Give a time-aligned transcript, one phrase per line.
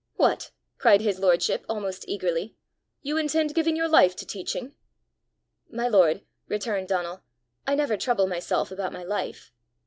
[0.15, 0.49] "What!"
[0.79, 2.55] cried his lordship almost eagerly;
[3.03, 4.73] "you intend giving your life to teaching?"
[5.69, 7.21] "My lord," returned Donal,
[7.67, 9.51] "I never trouble myself about my life.